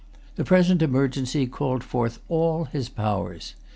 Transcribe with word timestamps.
The 0.35 0.43
present 0.43 0.81
emergency 0.81 1.45
called 1.45 1.83
forth 1.83 2.21
all 2.27 2.63
his 2.63 2.89
powers. 2.89 3.53